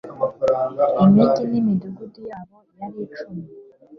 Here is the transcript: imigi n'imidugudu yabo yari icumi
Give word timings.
imigi 1.11 1.43
n'imidugudu 1.51 2.19
yabo 2.29 2.57
yari 2.79 2.97
icumi 3.05 3.41